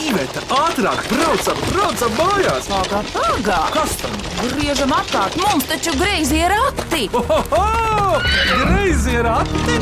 [0.00, 2.68] Iveta, ātrāk, braucam, braucam mājās!
[2.70, 3.58] Pagā, pagā!
[3.74, 4.14] Kas tam?
[4.40, 7.02] Griežam apkārt, mums taču greizi ir rati!
[7.12, 8.20] Ohoho!
[8.62, 9.76] Greizi ir ati!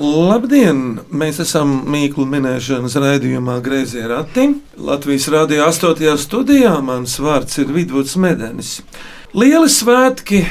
[0.00, 0.82] Labdien!
[1.12, 4.50] Mēs esam mīklu minēšanas raidījumā Greizie rati.
[4.76, 6.16] Latvijas Rādio 8.
[6.20, 8.78] studijā mans vārds ir Vidvuds Medenis.
[9.36, 10.46] Lieli svētki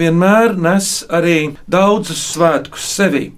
[0.00, 3.30] vienmēr nes arī daudzus svētkus sevī.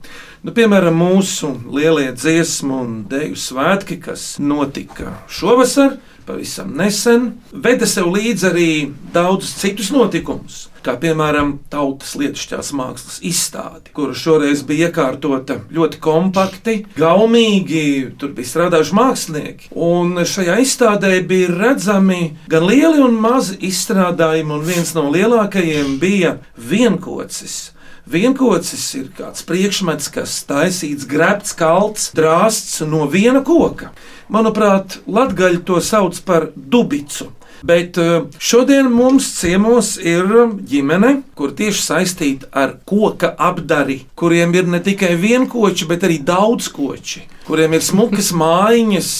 [0.43, 5.93] Nu, piemēram, mūsu lielie dziesmu un dēļu svētki, kas notika šovasar,
[6.27, 8.71] pavisam nesen, veda sev līdzi arī
[9.14, 10.64] daudzus citus notikumus.
[10.83, 17.85] Kā piemēram, tautas lietišķās mākslas izstāde, kura šoreiz bija iekārtota ļoti kompakti, gaumīgi.
[18.19, 19.71] Tur bija strādājuši mākslinieki.
[19.79, 26.35] Un šajā izstādē bija redzami gan lieli un mazi izstrādājumi, un viens no lielākajiem bija
[26.59, 27.61] vienkocis.
[28.03, 33.92] Vienkocis ir kāds priekšmets, kas taisīts, grebts, kalts, drāsts no viena koka.
[34.33, 37.31] Manuprāt, latgaļi to sauc par dubicu.
[37.62, 40.27] Bet eh, šodien mums ciemos ir
[40.67, 46.72] ģimene, kur tieši saistīta ar koka apdari, kuriem ir ne tikai vienkoči, bet arī daudz
[46.75, 49.12] koči, kuriem ir smukas mājiņas,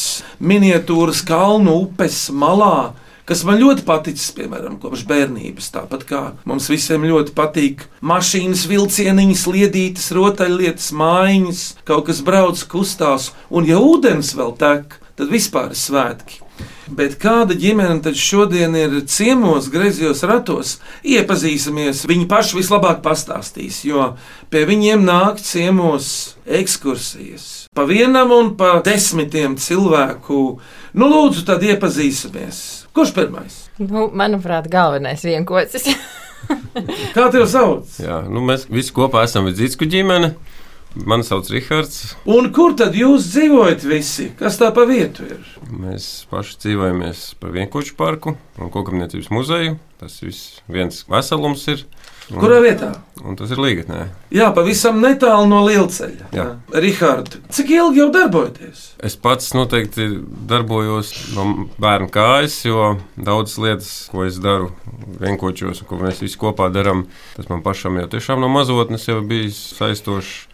[0.42, 2.96] miniatūras kalnu upes malā,
[3.28, 5.70] kas man ļoti paticis, piemēram, kopš bērnības.
[5.74, 13.32] Tāpat kā mums visiem ļoti patīk mašīnas, vilcieniņas, liedītas, rotaļlietas, mājiņas, kaut kas brauc, kustās,
[13.50, 16.42] un ja ūdens vēl tek, tad vispār ir svētki.
[16.92, 20.74] Bet kāda ģimene tad šodien ir ciemos, griezos ratos?
[21.06, 24.10] Iepazīsimies, viņi paši vislabāk pastāstīs, jo
[24.52, 27.68] pie viņiem nāk ciemos ekskursijas.
[27.72, 30.42] Pa vienam un pa desmitiem cilvēku.
[30.92, 32.81] Nu, lūdzu, tad iepazīsimies.
[32.92, 33.54] Kurš pirmais?
[33.80, 35.86] Nu, manuprāt, galvenais vienkocis.
[37.14, 37.88] Kā tev sauc?
[38.02, 40.34] Jā, nu mēs visi kopā esam Vidzīsku ģimene.
[40.94, 42.12] Mani sauc Rihards.
[42.28, 44.26] Un kur tad jūs dzīvojat visi?
[44.36, 45.40] Kas tā pa vietu ir?
[45.72, 49.78] Mēs paši dzīvojamies par vienkoču parku un kokapniecības muzeju.
[50.02, 51.84] Tas viss viens veselums ir.
[52.33, 52.90] Un, Kurā vietā?
[53.24, 54.02] un tas ir līgatnē.
[54.34, 56.28] Jā, pavisam netālu no lielceļa.
[56.34, 56.46] Jā.
[56.74, 58.84] Rihards, cik ilgi jau darbojaties?
[59.05, 60.06] Es pats noteikti
[60.48, 64.70] darbojos no bērna kājas, jo daudzas lietas, ko es daru
[65.22, 67.06] vienkočos, un ko mēs visi kopā darām,
[67.36, 70.48] tas man pašam jau tiešām no mazotnes jau bijis saistošs.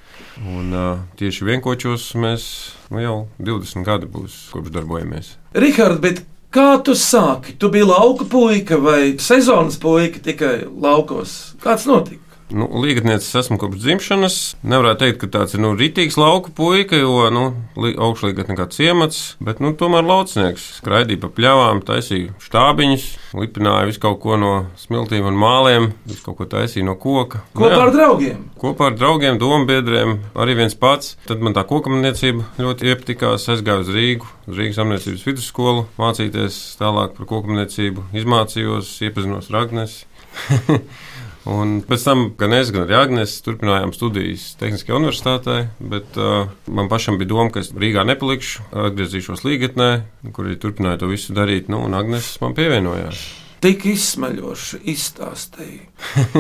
[0.47, 2.45] Un uh, tieši vienkočos mēs
[2.93, 5.33] nu, jau 20 gadi būs kopš darbojamies.
[5.59, 6.23] Rihards, bet
[6.55, 7.57] kā tu sāki?
[7.59, 11.57] Tu biji lauka puika vai sezonas puika tikai laukos?
[11.63, 12.28] Kāds notika?
[12.49, 14.37] Nu, Līgatniecis esmu kopš dzimšanas.
[14.65, 17.43] Nevarētu teikt, ka tāds ir nu, rītīgs lauka puika, jo nu,
[17.77, 20.65] augšlīgatne kā ciemats, bet nu, tomēr laucinieks.
[20.79, 23.05] Skraidīja pa pļavām, taisīja štābiņus,
[23.37, 27.43] lipināja visu kaut ko no smiltīm un māliem, visu kaut ko taisīja no koka.
[27.53, 28.41] Kopā Nu, ar draugiem.
[28.63, 31.19] Kopā ar draugiem, dombiedriem, arī viens pats.
[31.29, 33.45] Tad man tā kokamniecība ļoti iepatikās.
[33.53, 39.67] Es gāju uz Rīgu, uz Rīgas amniecības vidusskolu, mācīties tālāk par kokamniecību, izmācījos, iepazinos ar
[39.67, 40.09] Agnesi.
[41.49, 47.21] Un pēc tam gan es, gan Agnēs turpinājām studijas Tehniskajā universitātē, bet uh, man pašam
[47.21, 49.91] bija doma, ka es Rīgā nepalikšu, atgriezīšos Līgatnē,
[50.35, 51.71] kur arī turpināju to visu darīt.
[51.73, 53.23] Nu, un Agnēs man pievienojās.
[53.65, 55.89] Tik izsmeļoši izstāstīja.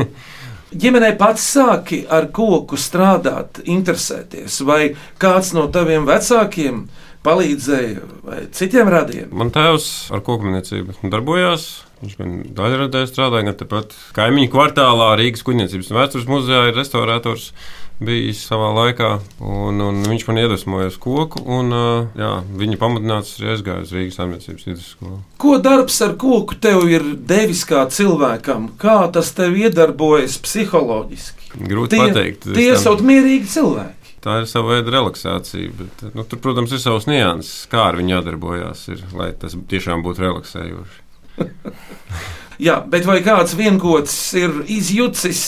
[0.82, 6.82] Ģimenei pats sāki ar koku strādāt, interesēties, vai kāds no taviem vecākiem
[7.24, 9.32] palīdzēja, vai citiem radiem?
[9.32, 11.70] Man tēvs ar kokmniecību darbojās.
[11.98, 17.50] Viņš gan daļradē strādāja, gan tepat kaimiņu kvartālā Rīgas kuģniecības un vēstures muzejā ir restaurators
[17.98, 19.10] bijis savā laikā.
[19.42, 21.74] Un, un viņš man iedvesmoja uz koku, un
[22.18, 25.18] jā, viņa pamudināts arī aizgāja uz Rīgas amniecības vidusskolu.
[25.42, 28.70] Ko darbs ar koku tev ir devis kā cilvēkam?
[28.78, 31.52] Kā tas tev iedarbojas psiholoģiski?
[31.58, 32.46] Grūti pateikt.
[32.46, 34.14] Es tie esot mierīgi cilvēki.
[34.22, 38.16] Tā ir sava veida relaksācija, bet nu, tur, protams, ir savs nianses, kā ar viņu
[38.16, 41.04] jādarbojās, ir, lai tas tiešām būtu relaksējoši.
[42.68, 45.42] Jā, bet vai kāds vienkocis ir izjucis,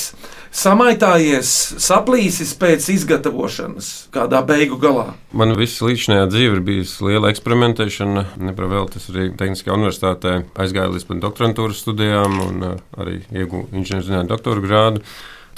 [0.55, 1.51] samaitājies,
[1.83, 5.09] saplīsis pēc izgatavošanas kādā beigu galā?
[5.35, 8.25] Man viss līdzinājā dzīve ir bijusi liela eksperimentēšana.
[8.51, 14.31] Nepravēl tas arī Tehniskajā universitātē aizgāja līdz pat doktorantūras studijām un uh, arī ieguva inženierzinātņu
[14.31, 15.05] doktora grādu.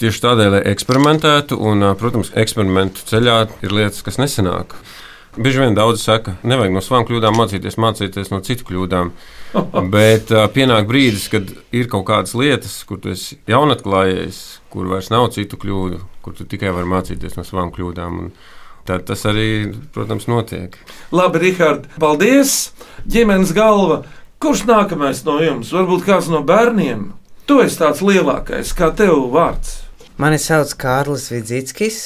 [0.00, 4.76] Tieši tādēļ, lai eksperimentētu, un, uh, protams, eksperimentu ceļā ir lietas, kas nesenāk.
[5.36, 9.14] Bieži vien daudzi saka, nevajag no savām kļūdām mācīties, mācīties no citu kļūdām.
[9.52, 14.40] Bet uh, pienāk brīdis, kad ir kaut kādas lietas, kur tu esi jaunatklājies,
[14.72, 18.18] kur vairs nav citu kļūdu, kur tu tikai vari mācīties no savām kļūdām.
[18.24, 18.32] Un
[18.88, 20.78] tad tas arī, protams, notiek.
[21.14, 22.72] Labi, Rihard, paldies!
[23.04, 24.02] Ģimenes galva,
[24.42, 25.74] kurš nākamais no jums?
[25.74, 27.10] Varbūt kāds no bērniem?
[27.46, 29.82] Tu esi tāds lielākais, kā tev vārds.
[30.22, 32.02] Mani sauc Kārlis Vidzītskis.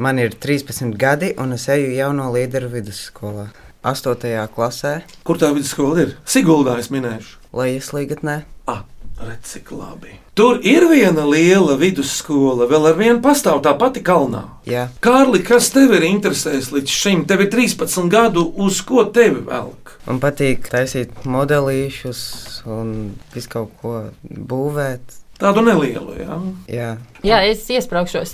[0.00, 3.50] Man ir 13 gadi, un es eju jauno līderu vidusskolā.
[3.82, 4.48] 8.
[4.54, 6.16] klasē, Kur tā vidusskola ir?
[6.28, 7.38] Siguldā es minēšu.
[7.56, 8.42] Lejas līgatnē.
[8.68, 8.82] Ah,
[9.18, 10.18] redz, cik labi.
[10.36, 14.42] Tur ir viena liela vidusskola, vēl ar vienu pastāv tā pati kalnā.
[14.68, 17.24] Jā, Kārli, kas tev ir interesējis līdz šim?
[17.28, 19.96] Tev ir 13 gadu, uz ko tevi velk?
[20.06, 22.20] man patīk taisīt modelīšus
[22.66, 22.94] un
[23.34, 25.18] visu kaut ko būvēt.
[25.40, 26.40] Tādu nelielu, jā.
[26.68, 26.90] Jā,
[27.20, 28.32] Jā, es iesprāgšos.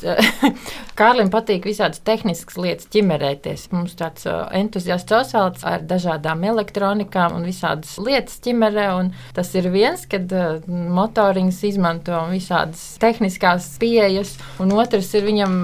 [0.99, 3.65] Kārlim patīk visādas tehniskas lietas, ķimerēties.
[3.75, 8.87] Mums tāds uh, entuziasts Osvalds ar dažādām elektronikām un visādas lietas ķimerē.
[9.01, 15.27] un Tas ir viens, kad uh, motoriņus izmanto un visādas tehniskās pieejas, un otrs ir
[15.27, 15.57] viņam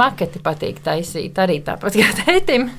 [0.00, 2.70] maketi patīk taisīt arī tāpat kā tētim.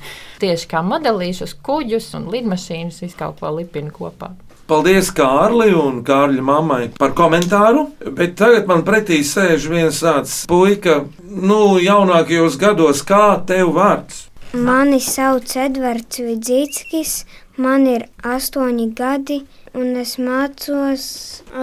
[0.41, 4.33] Tieši kā modelīšus, kuģus un lidmašīnas, visu kaut ko lipina kopā.
[4.63, 7.81] Paldies Kārli un Kārļa mammai par komentāru,
[8.15, 14.29] bet tagad man pretī sēž viens tāds puika, nu, jaunākajos gados, kā tev vārds.
[14.53, 17.13] Mani sauc Edvards Vidzīckis,
[17.57, 19.41] man ir astoņi gadi,
[19.75, 21.05] un es mācos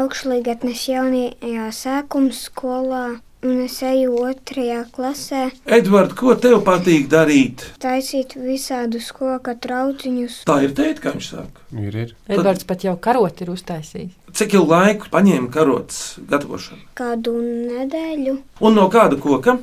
[0.03, 3.05] augšlīgatnes jaunajā sēkuma skolā,
[3.46, 7.64] un es eju otrajā klasē, Edvard, ko tev patīk darīt?
[7.82, 10.42] taisīt visādus koka trauciņus.
[10.48, 11.64] Tā ir teikt, kā viņš saka.
[11.72, 12.14] Ir, ir.
[12.28, 14.16] Edvards pat jau karoti ir uztaisījis.
[14.37, 16.84] Cik ilgu laiku paņēma karotes gatavošanu?
[16.98, 19.56] Kādu nedēļu Un no kāda koka?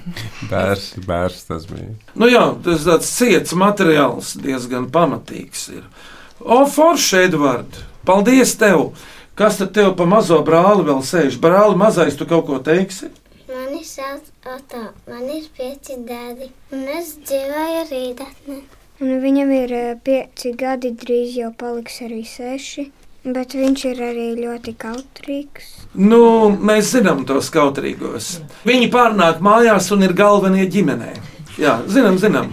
[0.50, 1.90] Bērs, bērs tas bija.
[2.14, 5.82] Nu jā, tas tāds ciets materiāls, diezgan pamatīgs ir.
[6.40, 8.92] O, Forši, Edvard, paldies tev!
[9.34, 11.40] Kas tad tev pa mazo brāli vēl sēž?
[11.42, 13.08] Brāli mazais, tu kaut ko teiksi?
[13.54, 14.24] Mani sauc
[14.54, 18.56] Oto, man ir pieci gadi, un es dzīvoju rītatnē.
[19.04, 22.88] un viņam ir eh, pieci gadi, drīz jau paliks arī seši,
[23.36, 25.70] bet viņš ir arī ļoti kautrīgs.
[25.94, 26.20] Nu,
[26.50, 28.40] mēs zinām tos kautrīgos.
[28.66, 31.14] Viņi pārnāk mājās un ir galvenie ģimenē.
[31.58, 32.50] Jā, zinām, zinām.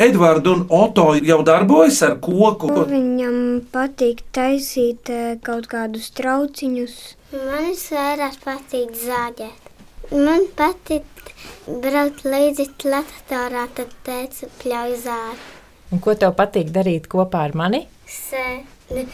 [0.00, 2.70] Edvards un Oto jau darbojas ar koku.
[2.88, 3.40] Viņam
[3.74, 6.96] patīk taisīt eh, kaut kādus trauciņus.
[7.34, 9.69] Man visvairāk patīk zāģēt.
[10.10, 11.04] Man patīk
[11.82, 15.38] braukt līdzi traktorā, tad teicu, pļauj zāli.
[15.94, 17.84] Un ko tev patīk darīt kopā ar mani?
[18.10, 19.04] Sēdi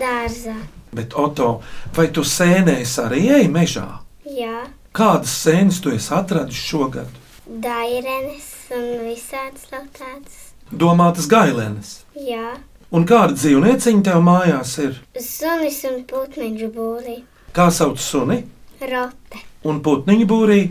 [0.00, 0.54] dārzā.
[0.94, 1.60] Bet, Oto,
[1.94, 3.86] vai tu sēnēs arī ej mežā?
[4.26, 7.10] Jā, Kādas sēnes tu esi atradis šogad?
[7.50, 10.34] dairenes un visādas lautātas.
[10.70, 11.96] Domātas gailenes.
[12.14, 12.56] Jā,
[12.90, 14.96] Un kāda dzīvnieciņa tev mājās ir?
[15.22, 17.20] sunis un putniņu būrī.
[17.54, 18.40] Kā sauc suni
[18.80, 20.62] Rote, un putniņu būrī?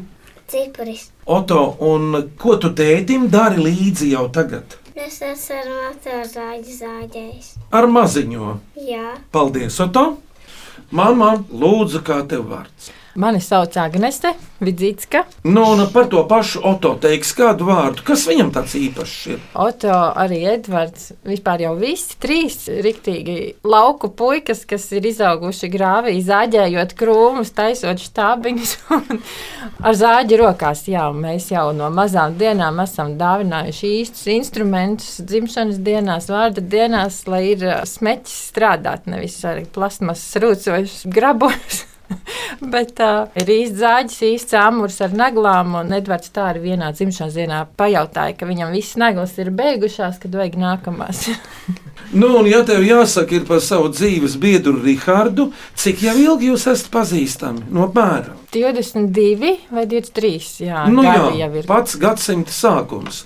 [0.49, 1.11] cipuris.
[1.25, 4.77] Oto, un ko tu tētim dari līdzi jau tagad?
[4.99, 7.51] Es esmu ar motorzāģi zāģējis.
[7.71, 8.55] Ar maziņo.
[8.83, 10.05] Jā, Paldies, Oto!
[10.91, 12.89] Mamma, lūdzu, kā tev vārds?
[13.15, 15.23] Mani sauc Agnese Vidzītska.
[15.47, 18.03] Nu, un par to pašu Oto teiks kādu vārdu.
[18.05, 19.39] Kas viņam tāds īpašs ir?
[19.57, 21.13] Oto, arī Edvards.
[21.25, 28.75] Vispār jau visi trīs riktīgi lauku puikas, kas ir izauguši grāvī, zāģējot krūmus, taisot štābiņus
[28.97, 29.21] un
[29.79, 30.85] ar zāģi rokās.
[30.91, 37.45] Jā, mēs jau no mazām dienām esam dāvinājuši īstus instrumentus dzimšanas dienās, vārda dienās, lai
[37.53, 41.85] ir smeķis strādāt, nevis ar plasmas rūcošus grabus.
[42.73, 45.75] Bet uh, ir īsts zāģis, īsts āmurs ar neglām.
[45.79, 50.35] Un Edvards tā arī vienā dzimšanas dienā pajautāja, ka viņam viss neglas ir beigušās, kad
[50.39, 51.27] vajag nākamās.
[52.09, 56.63] Nu, un ja tev jāsaka ir par savu dzīves biedru Rihardu, cik jau ilgi jūs
[56.71, 57.67] esat pazīstami?
[57.75, 58.33] No bērna.
[58.55, 60.31] 22 vai 23.
[60.65, 61.67] Jā, Nu, jā, jau ir.
[61.69, 63.25] pats gadsimta sākums.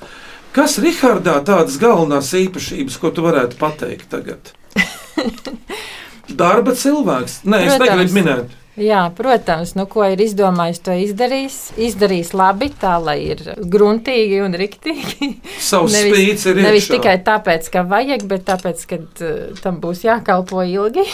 [0.51, 4.51] Kas Rihardā tādas galvenās īpašības, ko tu varētu pateikt tagad?
[6.43, 7.39] Darba cilvēks.
[7.47, 7.87] Nē, es Protams.
[7.87, 8.59] negribu minēt.
[8.79, 11.57] Jā, protams, nu, ko ir izdomājis, to izdarīs.
[11.77, 15.29] Izdarīs labi, tā lai ir gruntīgi un riktīgi.
[15.69, 16.97] Savs spīdis ir nevis iekšā.
[16.97, 21.05] tikai tāpēc, ka vajag, bet tāpēc, ka uh, tam būs jākalpo ilgi.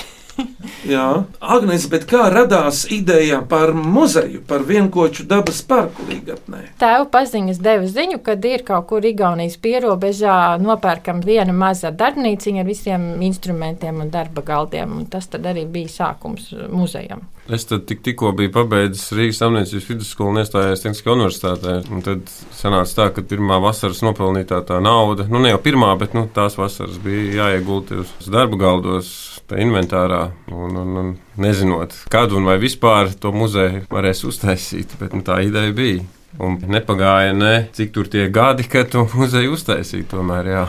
[0.93, 1.05] Jā,
[1.39, 6.61] Agnēs, bet kā radās ideja par muzeju, par vienkoču dabas parku līgatnē?
[6.81, 12.69] Tēva paziņas deva ziņu, kad ir kaut kur Igaunijas pierobežā nopērkam viena maza darbnīciņa ar
[12.69, 14.95] visiem instrumentiem un darba galdiem.
[15.01, 17.27] Un tas tad arī bija sākums muzejam.
[17.49, 21.71] Es tad tik, tikko biju pabeidzis Rīgas amniecības vidusskolu un iestājos Tehniskajā universitātē.
[21.89, 26.13] Un tad sanāca tā, ka pirmā vasaras nopelnītā tā nauda, nu ne jau pirmā, bet
[26.13, 29.09] nu, tās vasaras bija jāiegulda uz darba galdos,
[29.57, 30.29] inventārā.
[30.51, 35.41] Un, un, un nezinot, kad un vai vispār to muzeju varēs uztaisīt, bet nu, tā
[35.45, 36.05] ideja bija.
[36.39, 40.11] Un nepagāja ne cik tur tie gadi, kad to muzeju uztaisīja.
[40.11, 40.65] Tomēr, jā.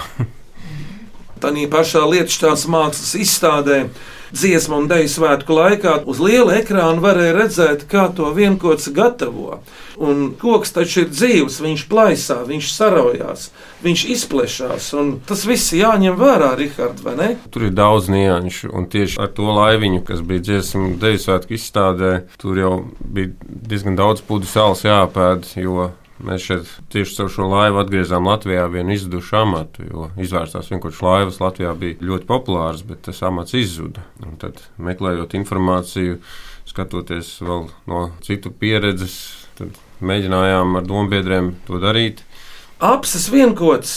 [1.41, 3.83] Tā pašā lietu stāsts mākslas izstādē
[4.33, 9.61] dziesmu un deju svētku laikā uz liela ekrāna varēja redzēt, kā to vienkots gatavo.
[10.01, 13.51] Un koks taču ir dzīves, viņš plaisā, viņš sarojās,
[13.85, 14.89] viņš izplešās.
[15.29, 17.29] Tas viss jāņem vērā, Rihard, vai ne?
[17.53, 22.15] Tur ir daudz nianšu, un tieši ar to laiviņu, kas bija dziesmu deju svētku izstādē,
[22.41, 25.91] tur jau bija diezgan daudz pudu sāls jāpēd, jo
[26.27, 31.41] Mēs šeit tieši caur šo laivu atgriezām Latvijā vienu izzudušu amatu, jo izvērstās vienkārši laivas
[31.41, 34.05] Latvijā bija ļoti populārs, bet tas amats izzuda.
[34.27, 36.19] Un tad meklējot informāciju,
[36.69, 39.17] skatoties vēl no citu pieredzes,
[39.59, 42.25] tad mēģinājām ar dombiedriem to darīt.
[42.81, 43.91] Apses vienkots,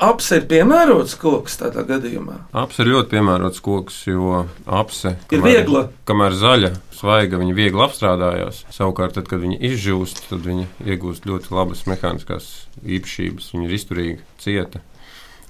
[0.00, 2.38] apse ir piemērots koks tādā gadījumā.
[2.56, 5.82] Apse ir ļoti piemērots koks, jo apse ir viegla.
[6.08, 8.62] Kamēr zaļa, svaiga, viņa viegli apstrādājās.
[8.72, 12.48] Savukārt, tad, kad viņa izžūst, tad viņa iegūst ļoti labas mehāniskās
[12.80, 13.50] īpašības.
[13.52, 14.80] Viņa ir izturīga, cieta.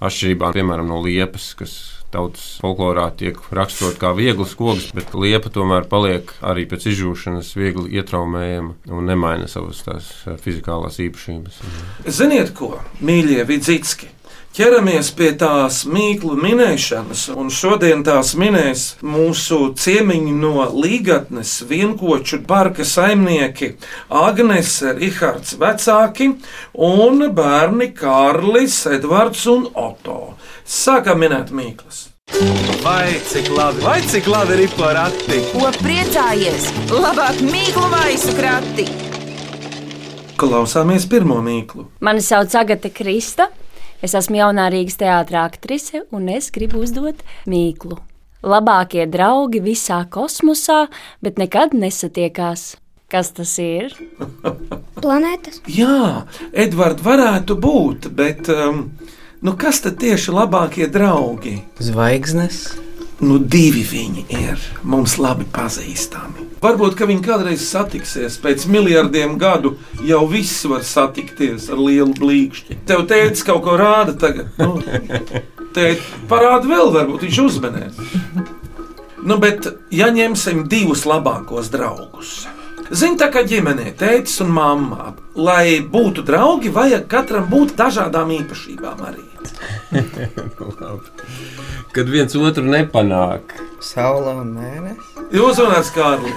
[0.02, 1.74] Atšķirībā piemēram, no liepas, kas
[2.12, 7.96] tautas folklorā tiek raksturot kā viegls koks, bet liepa tomēr paliek arī pēc izžūšanas viegli
[8.00, 11.62] ietraumējama un nemaina savas tās eh, fizikālās īpašības.
[12.08, 14.10] Ziniet, ko, mīļie vidzītski!
[14.52, 22.84] Ķeramies pie tās mīklu minēšanas, un šodien tās minēs mūsu ciemiņi no Līgatnes, vienkoču parka
[22.84, 23.70] saimnieki
[24.12, 26.26] Agnese, Rihards vecāki
[26.76, 30.34] un bērni Kārlis, Edvards un Oto.
[30.68, 32.10] Sākam minēt mīklas.
[32.84, 35.40] Vai cik labi, vai cik labi ir porakti?
[35.54, 36.68] Ko priecājies?
[36.92, 38.84] Labāk mīklu maisu krati!
[40.36, 41.88] Klausāmies pirmo mīklu.
[42.04, 43.48] Mani sauc Agate Krista.
[44.02, 48.00] Es esmu jaunā Rīgas teātris aktrise, un es gribu uzdot mīklu.
[48.42, 50.88] Labākie draugi visā kosmosā,
[51.22, 52.72] bet nekad nesatiekās.
[53.12, 53.94] Kas tas ir?
[55.02, 55.60] Planētas.
[55.70, 58.86] Jā, Edvards, varētu būt, bet um,
[59.42, 61.56] Nu, kas tad tieši labākie draugi?
[61.82, 62.60] Zvaigznes.
[63.22, 66.48] Nu, divi viņi ir mums labi pazīstami.
[66.62, 69.76] Varbūt, ka viņi kādreiz satiksies pēc miljardiem gadu,
[70.06, 72.80] jau viss var satikties ar lielu blīkšķi.
[72.88, 74.50] Tev teica, kaut ko rāda tagad.
[74.58, 74.80] Nu,
[75.76, 78.02] Teikt, parāda vēl, varbūt viņš uzmanēs.
[79.22, 82.42] Nu, bet, ja ņemsim divus labākos draugus,
[82.92, 89.06] Zini, tā kā ģimenē, tētis un mamma, lai būtu draugi, vajag katram būt dažādām īpašībām
[89.08, 89.31] arī.
[91.94, 95.10] Kad viens otru nepanāk, Saula un mēnesis.
[95.34, 96.32] Jūs runājat, Kārli.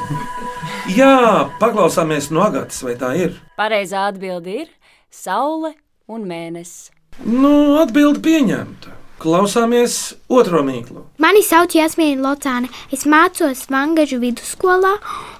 [0.95, 3.37] Jā, paklausāmies no Agatas, vai tā ir?
[3.59, 4.69] Pareizā atbilde ir
[5.13, 5.75] Saule
[6.11, 6.89] un mēnesis.
[7.23, 8.91] Nu, atbildi pieņemta.
[9.21, 9.93] Klausāmies
[10.27, 11.05] otro mīklu.
[11.23, 12.67] Mani sauc Jasmīna Locāne.
[12.91, 14.97] Es mācos Vangažu vidusskolā,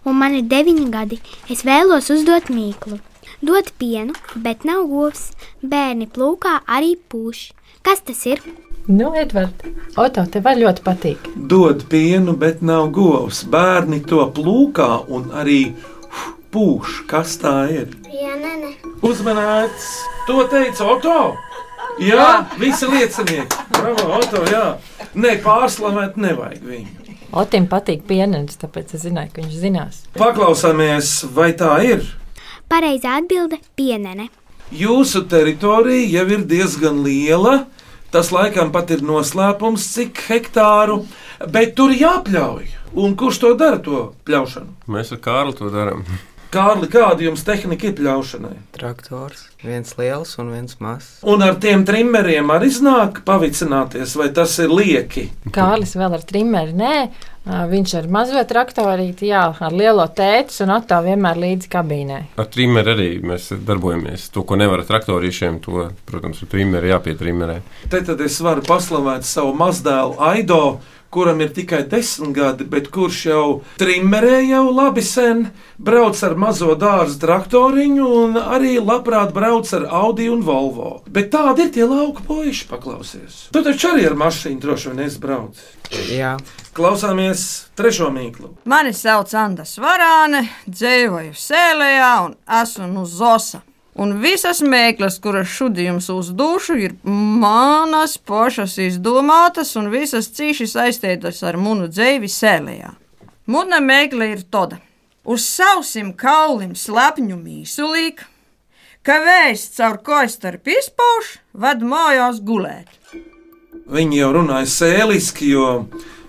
[0.07, 1.19] un man ir deviņi gadi.
[1.51, 3.01] Es vēlos uzdot mīklu.
[3.42, 5.32] Dot pienu, bet nav govs.
[5.62, 7.50] Bērni plūkā arī pūš.
[7.86, 8.39] Kas tas ir?
[8.88, 9.65] Nu, Edvards,
[9.98, 11.27] Oto, tev ļoti patīk.
[11.36, 13.44] Dod pienu, bet nav govs.
[13.50, 15.74] Bērni to plūkā un arī
[16.54, 17.01] pūš.
[17.10, 17.96] Kas tā ir?
[18.13, 18.74] Jā, nē, nē.
[19.06, 19.89] Uzmanēts!
[20.27, 21.18] To teica Oto!
[22.01, 23.65] Jā, visi liecinieki.
[23.75, 24.68] Bravo, Oto, jā.
[25.15, 27.01] Nē, pārslavēt nevajag viņu.
[27.36, 30.04] Otim patīk pienenes, tāpēc es zināju, ka viņš zinās.
[30.15, 32.06] Paklausāmies, vai tā ir?
[32.69, 34.29] Pareizā atbilde- pienene.
[34.74, 37.65] Jūsu teritorija jau ir diezgan liela.
[38.12, 41.05] Tas laikam pat ir noslēpums, cik hektāru,
[41.51, 42.67] bet tur jāpļauj.
[42.95, 44.72] Un kurš to dara, to pļaušanu?
[44.88, 46.05] Mēs ar Kārlu to darām.
[46.55, 48.53] Kārli, kāda jums tehnika ir pļaušanai?
[48.77, 51.17] Traktors, viens liels un viens mazs.
[51.27, 55.25] Un ar tiem trimmeriem arī iznāk pavicināties, vai tas ir lieki?
[55.55, 56.95] Kārlis vēl ar trimmeri, nē,
[57.45, 62.19] viņš ar mazo traktorīti, jā, ar lielo tētis un attā vienmēr līdzi kabīnē.
[62.41, 64.29] Ar trimmeri arī mēs darbojamies.
[64.33, 67.61] To, ko nevar ar traktorīšiem, to, protams, ar trimmeri jāpietrimmerē.
[67.91, 70.63] Te tad es varu paslavēt savu mazdēlu Aido
[71.15, 73.45] kuram ir tikai desmit gadi, bet kurš jau
[73.79, 75.45] trimmerē jau labi sen,
[75.79, 80.91] brauc ar mazo dārza traktoriņu un arī labprāt brauc ar Audi un Volvo.
[81.07, 83.45] Bet tādi ir tie lauka puiši, paklausies.
[83.55, 85.63] Tu taču arī ar mašīnu droši vien aizbrauc.
[86.11, 86.35] Jā.
[86.75, 88.50] Klausāmies trešo mīklu.
[88.67, 93.62] Mani sauc Anna Svarāne, dzīvoju Sēlējā un esmu no Zosa.
[93.96, 101.39] Un visas mēklas, kuras šodien jums uzdošu, ir manas pašas izdomātas un visas cīši saistītas
[101.48, 102.91] ar munu dzīvi sēlējā.
[103.48, 104.82] Muna mēkla ir tāda:
[105.24, 108.25] uz sausim kaulim slepņu mīsulīk,
[109.00, 112.91] ka vējs caur koistarp izpauž, ved mājās gulēt.
[113.96, 115.70] Viņi jau runāja sēliski, jo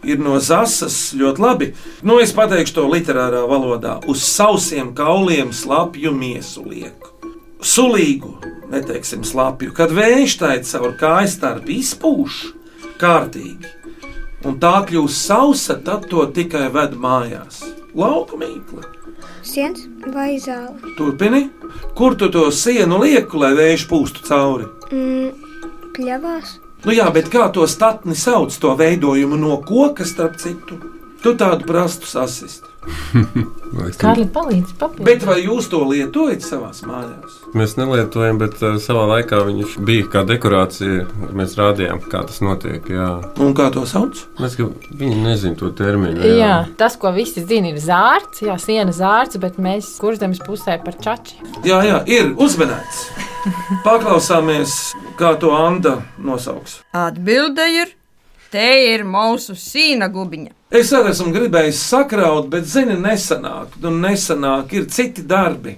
[0.07, 1.73] ir no zasas ļoti labi.
[2.07, 3.99] Nu, es pateikšu to literārā valodā.
[4.09, 7.17] Uz sausiem kauliem slapju miesu lieku
[7.67, 8.37] sulīgu,
[8.71, 12.43] neteiksim slapju, kad vējš tai caur kājas starp izpūš
[13.01, 13.73] kārtīgi.
[14.47, 17.65] un tā kļūst sausa, tad to tikai ved mājās.
[17.95, 18.85] Lauka mīkla.
[19.43, 20.77] Siens vai zāle?
[20.99, 21.49] Turpini,
[21.97, 24.69] kur tu to sienu lieku, lai vējš pūstu cauri?
[24.93, 25.33] Mm,
[25.97, 26.59] kļavās.
[26.87, 30.79] Nu jā, bet kā to statni sauc, to veidojumu no koka, starp citu?
[31.19, 32.69] Tu tādu prastu sasist.
[34.01, 35.07] Kārli palīdz papildināt.
[35.09, 37.37] Bet vai jūs to lietojat savā mājās?
[37.57, 41.07] Mēs nelietojam, bet uh, savā laikā viņš bija kā dekorācija.
[41.37, 42.87] Mēs rādījām, kā tas notiek.
[42.93, 43.11] Jā.
[43.43, 44.23] Un kā to sauc?
[44.41, 44.69] Mēs, ka
[45.01, 46.23] viņi nezina to terminu.
[46.23, 46.37] Jā.
[46.41, 50.99] jā, tas, ko visi zina, ir zārts, jā, siena zārts, bet mēs kurzemes pusē par
[51.03, 51.41] čači.
[51.67, 53.07] Jā, jā, ir uzmanēts.
[53.87, 54.77] Paklausāmies,
[55.19, 56.81] kā to Anna nosauks.
[56.97, 57.93] Atbilde ir,
[58.51, 60.56] te ir mūsu sīna gubiņa.
[60.71, 63.77] Es arī esmu gribējis sakraut, bet, zini, nesanāk.
[63.83, 65.77] Nu, nesanāk, ir citi darbi.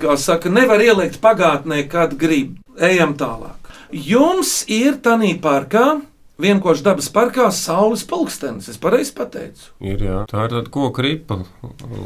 [0.00, 2.54] Kā saka, nevar ielikt pagātnē, kad grib.
[2.80, 3.58] Ejam tālāk.
[3.90, 5.98] Jums ir tanī parkā
[6.40, 8.68] vienkārši dabas parkā saules pulkstenis.
[8.72, 9.66] Es pareizi pateicu.
[9.82, 10.20] Ir, jā.
[10.30, 11.40] Tā ir tāda koka ripa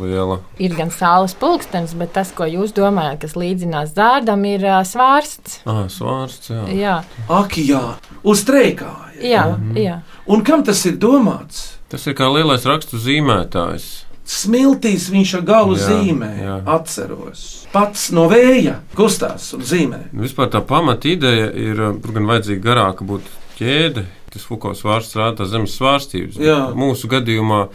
[0.01, 0.41] liela.
[0.59, 5.61] Ir gan saules pulkstenis, bet tas, ko jūs domājat, kas līdzinās zārdam, ir uh, svārsts.
[5.71, 6.65] Ah, svārsts, jā.
[6.75, 6.97] Jā,
[7.29, 7.85] Ak, jā,
[8.25, 8.91] uz treikā.
[9.23, 9.47] jā,
[9.79, 10.01] jā.
[10.27, 11.74] Un kam tas ir domāts?
[11.93, 13.87] Tas ir kā lielais rakstu zīmētājs.
[14.25, 16.55] Smiltīs viņš ar galu Jā, zīmē, jā.
[16.79, 17.43] atceros.
[17.75, 19.99] Pats no vēja kustās un zīmē.
[20.15, 24.07] Nu, Vispār tā pamata ideja ir, uh, tur gan vajadzīga garāka būt ķēde.
[24.33, 26.41] Tas Fukovs vārds rāda zemes svārstības.
[26.75, 27.67] Mūsu gadījumā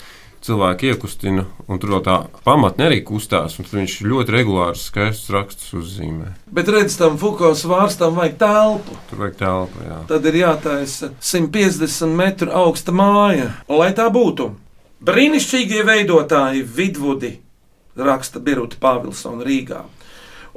[0.46, 2.16] cilvēki iekustina, un tur vēl tā
[2.46, 6.34] pamatne arī kustās, un tur viņš ļoti regulārs, skaists rakstus uzzīmē.
[6.56, 8.98] Bet redz, tam Fukovs vārstam vajag telpu.
[9.10, 10.00] Tur vajag telpu, jā.
[10.10, 14.52] Tad ir jātaisa 150 metru augsta māja, lai tā būtu.
[15.06, 17.38] Brīnišķīgie veidotāji Vidvudi,
[17.96, 19.86] raksta Birta Pāvilsona Rīgā.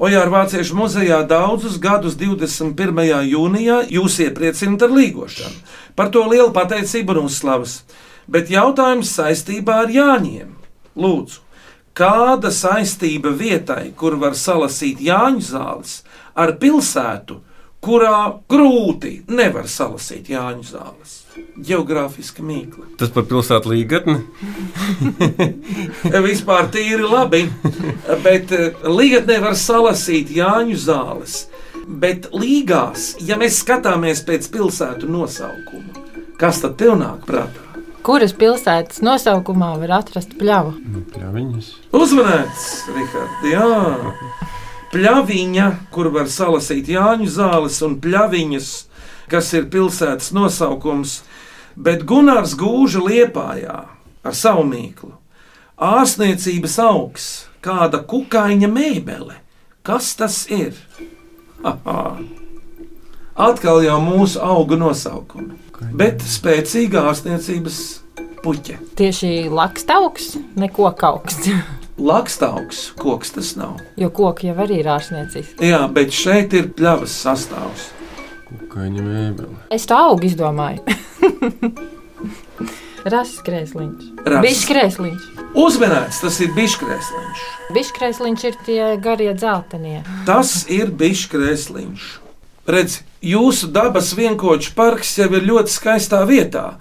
[0.02, 3.02] Ojāra Vāciešu muzejā daudzus gadus 21.
[3.28, 5.60] jūnijā jūs iepriecināt ar līgošanu.
[5.94, 7.82] Par to lielu pateicību un uzslavas.
[8.30, 10.52] Bet jautājums saistībā ar Jāņiem.
[10.98, 11.40] Lūdzu,
[11.96, 16.02] kāda saistība vietai, kur var salasīt Jāņu zāles,
[16.34, 17.38] ar pilsētu,
[17.82, 21.18] kurā grūti nevar salasīt Jāņu zāles?
[21.56, 22.86] Geogrāfiska mīkla.
[23.00, 24.18] Tas par pilsētu līgatni.
[26.28, 27.46] Vispār tīri labi,
[28.24, 28.52] bet
[28.84, 31.42] līgatnē var salasīt Jāņu zāles.
[31.82, 36.04] Bet līgās, ja mēs skatāmies pēc pilsētu nosaukuma,
[36.38, 37.71] kas tad tev nāk prātā?
[38.02, 40.72] Kuras pilsētas nosaukumā var atrast pļavu?
[41.14, 41.68] Jā, viņas.
[41.94, 43.68] Uzmanēts, Rihards, jā.
[44.90, 48.72] Pļaviņa, kur var salasīt Jāņu zāles un pļaviņas,
[49.30, 51.20] kas ir pilsētas nosaukums,
[51.78, 55.14] bet Gunārs gūža liepājā ar savu mīklu.
[55.78, 57.30] Ārstniecības augs,
[57.62, 59.38] kāda kukaiņa mēbele.
[59.86, 60.74] Kas tas ir?
[61.62, 62.18] Aha.
[63.38, 65.54] Atkal jau mūsu auga nosaukumi,
[65.96, 67.78] bet spēcīga ārstniecības
[68.42, 68.78] puķe.
[68.98, 71.38] Tieši lakstaugs, neko kauks.
[72.02, 73.76] Lakstaugs, koks tas nav.
[74.00, 75.52] Jo koki jau arī ir ārsniecības.
[75.62, 77.90] Jā, bet šeit ir pļavas sastāvs.
[78.72, 79.56] Kaņa mēbele.
[79.72, 80.80] Es to augu izdomāju.
[83.12, 84.02] Rases krēsliņš.
[84.22, 84.44] Rases.
[84.46, 85.22] Bišķi krēsliņš.
[85.58, 87.38] Uzmanīts, tas ir bišķkrēsliņš.
[87.76, 90.02] Bišķi krēsliņš ir tie garie dzeltenie.
[90.28, 92.04] Tas ir bišķkrēsliņš.
[92.62, 96.76] Redz, jūsu dabas vienkoču parks jau ir ļoti skaistā vietā.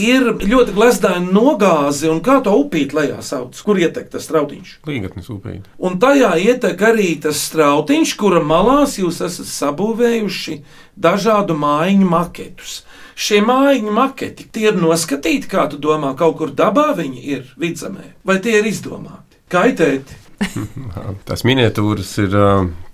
[0.00, 4.70] Ir ļoti glezdaini nogāzi, un kā to upīt lejā sauc, kur ietek tas strautiņš.
[4.88, 5.68] Līgatnes upīte.
[5.76, 10.56] Un tajā ietek arī tas strautiņš, kura malās jūs esat sabūvējuši
[10.96, 12.78] dažādu mājiņu maketus.
[13.16, 18.14] Šie mājiņu maketi tie ir noskatīti, kā tu domā, kaut kur dabā viņi ir vidzemē,
[18.24, 19.40] vai tie ir izdomāti?
[19.52, 20.16] Kaitēti.
[21.28, 22.36] Tās miniatūras ir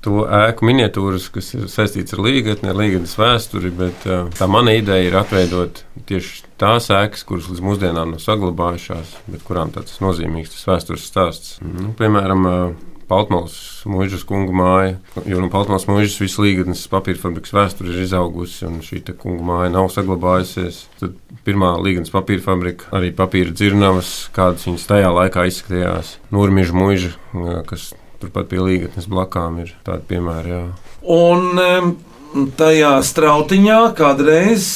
[0.02, 4.74] to ēku miniatūras, kas ir saistītas ar līgatni, ar līgatnes vēsturi, bet uh, tā mana
[4.78, 10.56] ideja ir atveidot tieši tās ēkas, kuras līdz mūsdienām nav saglabājušās, bet kurām tāds nozīmīgs
[10.56, 11.60] tas vēstures stāsts.
[11.62, 13.54] Nu, piemēram, uh, Paltmālas
[13.88, 14.94] mūžas kungu māja,
[15.28, 19.72] jo no Paltmālas mūžas visas līgatnes papīra fabrikas vēsture ir izaugusi, un šī kungu māja
[19.74, 20.86] nav saglabājusies.
[21.00, 26.16] Tad pirmā līgatnes papīra fabrika, arī papīra dzirnavas, kādas viņas tajā laikā izskatījās.
[26.32, 27.12] Nūrmīža mūža,
[27.68, 27.90] kas
[28.22, 30.56] turpat pie līgatnes blakām ir tādi piemēri.
[30.56, 30.64] Jā.
[31.12, 34.66] Un tajā strautiņā kādreiz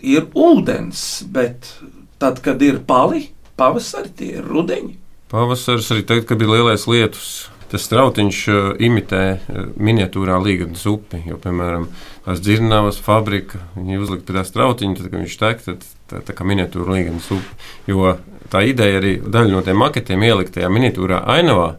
[0.00, 1.74] ir ūdens, bet
[2.22, 3.26] tad, kad ir pali,
[3.60, 4.96] pavasarī tie ir rudeņi.
[5.32, 7.32] Pavasaris arī tagad, kad bija lielais lietus.
[7.72, 11.22] Tas strautiņš uh, imitē uh, miniatūrā līgatnes upi.
[11.24, 11.86] Jo, piemēram,
[12.26, 16.36] tās dzirnavas fabrika, viņi uzlika pie tā strautiņa, tad, kad viņš tek, tad tā, tā
[16.36, 17.56] kā miniatūra līgatnes upi.
[17.88, 18.12] Jo
[18.52, 21.70] tā ideja arī daļa no tiem maketiem ielikt tajā miniatūrā ainavā.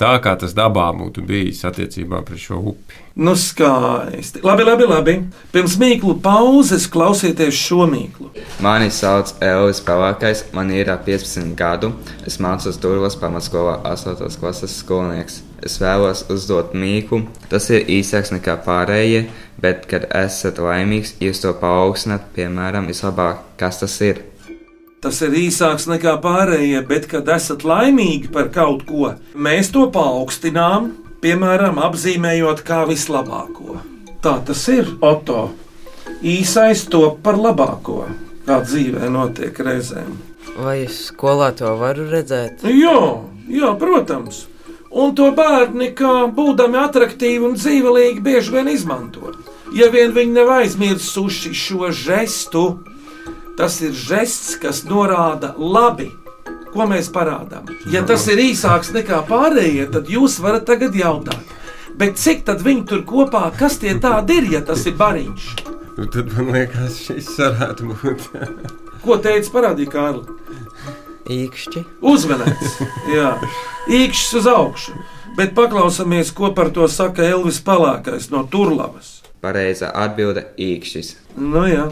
[0.00, 3.00] Tā, kā tas dabā būtu bijis attiecībā pret šo upi.
[3.14, 4.40] Nu, skaisti.
[4.42, 5.12] Labi, labi, labi.
[5.54, 8.32] Pirms mīklu pauzes klausieties šo mīklu.
[8.64, 11.92] Mani sauc Elvis Pavākais, man ir ap 15 gadu.
[12.26, 14.18] Es mācos Turvas pamatskolā 8.
[14.42, 15.44] klases skolnieks.
[15.62, 17.22] Es vēlos uzdot mīklu.
[17.48, 19.28] Tas ir īsāks nekā pārējie,
[19.62, 24.24] bet, kad esat laimīgs, jūs to paaugstināt, piemēram, vislabāk, kas tas ir.
[25.04, 30.94] Tas ir īsāks nekā pārējie, bet, kad esat laimīgi par kaut ko, mēs to paaugstinām,
[31.20, 33.82] piemēram, apzīmējot kā vislabāko.
[34.24, 35.50] Tā tas ir, Oto.
[36.24, 38.06] Īsais top par labāko,
[38.48, 40.16] kā dzīvē notiek reizēm.
[40.56, 42.64] Vai es skolā to varu redzēt?
[42.64, 42.96] Jā,
[43.52, 44.46] jā, protams.
[44.88, 49.36] Un to bērni, kā būdami attraktīvi un dzīvelīgi, bieži vien izmanto.
[49.76, 52.64] Ja vien viņi nav aizmirsuši šo žestu,
[53.58, 56.10] tas ir žests, kas norāda labi.
[56.74, 57.68] Ko mēs parādām?
[57.90, 61.52] Ja tas ir īsāks nekā pārējie, tad jūs varat tagad jautāt,
[61.94, 65.46] bet cik tad viņi tur kopā, kas tie tādi ir, ja tas ir bariņš?
[65.94, 68.26] Nu, tad man liekas, šis varētu būt.
[69.04, 70.38] Ko teica parādīja Kārli?
[71.30, 71.84] Īkšķi.
[72.04, 72.80] Uzmanīts,
[73.14, 73.30] jā,
[73.86, 74.96] īkšķis uz augšu.
[75.38, 79.20] Bet paklausāmies, ko par to saka Elvis Palākais no Turlavas.
[79.42, 81.14] Pareizā atbilde- īkšķis.
[81.38, 81.88] Nu jā,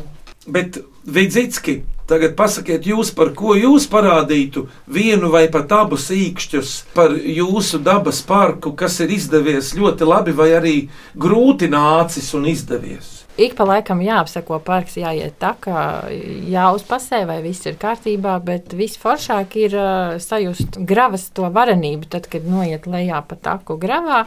[0.46, 7.16] bet Vidzicki, tagad pasakiet jūs, par ko jūs parādītu vienu vai pat abus īkšķus par
[7.16, 10.76] jūsu dabas parku, kas ir izdevies ļoti labi vai arī
[11.18, 13.22] grūti nācis un izdevies.
[13.40, 15.82] Ik pa laikam jāapseko parks, jāiet tā, kā
[16.52, 22.44] jāuzpasē, vai viss ir kārtībā, bet visforšāk ir uh, sajust gravas to varenību, tad, kad
[22.44, 24.26] noiet lejā pa taku gravā.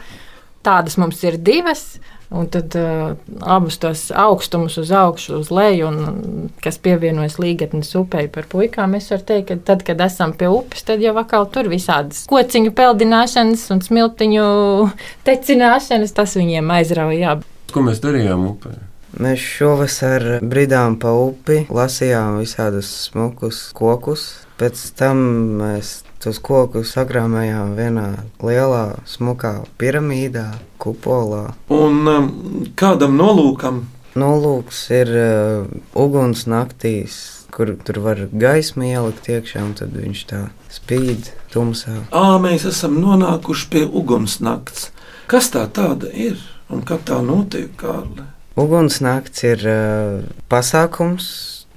[0.65, 1.99] Tādas mums ir divas.
[2.33, 3.13] Un tad uh,
[3.45, 9.11] abus tos augstumus uz augšu, uz leju, un kas pievienojas līgatnes upei par puikām, es
[9.13, 13.67] varu teikt, ka tad, kad esam pie upes, tad jau atkal tur visādas kociņu peldināšanas
[13.75, 14.47] un smiltiņu
[15.27, 17.37] tecināšanas, tas viņiem aizrauja.
[17.73, 18.73] Ko mēs darījām upē?
[19.15, 24.25] Mēs šovasar bridām pa upi, lasījām visādus smukus kokus.
[24.59, 25.21] Pēc tam
[25.61, 28.07] mēs tos kokus sagrāmējām vienā
[28.41, 30.47] lielā, smukā piramīdā,
[30.81, 31.51] kupolā.
[31.69, 32.29] Un um,
[32.79, 33.83] kādam nolūkam?
[34.17, 40.41] Nolūks ir uh, uguns naktīs, kur tur var gaismu ielikt iekšā, un tad viņš tā
[40.73, 41.99] spīd tumsā.
[42.09, 44.89] Ā, mēs esam nonākuši pie ugunsnakts.
[45.29, 46.39] Kas tā tāda ir
[46.73, 48.25] un kā tā notiek, Kārli?
[48.57, 51.27] Ugunsnakts ir uh, pasākums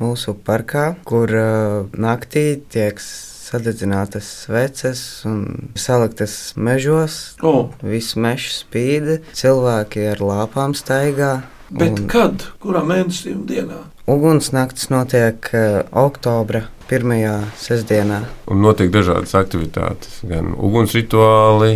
[0.01, 3.03] mūsu parkā, kur uh, naktī tiek
[3.49, 7.37] sadedzinātas sveces un saliktas mežos.
[7.43, 7.73] Oh.
[7.83, 11.39] Viss mežs spīd, cilvēki ar lāpām staigā.
[11.69, 12.09] Bet un...
[12.09, 12.45] kad?
[12.63, 13.83] Kurā mēnesī un dienā?
[14.09, 18.23] Ugunsnakts notiek uh, oktobra pirmajā sestdienā.
[18.49, 21.75] Un notiek dažādas aktivitātes, gan ugunsrituāli,